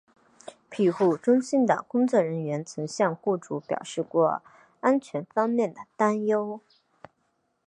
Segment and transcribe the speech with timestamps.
[0.67, 4.41] 庇护中心的工作人员曾向雇主表示过
[4.79, 6.59] 安全方面的担忧。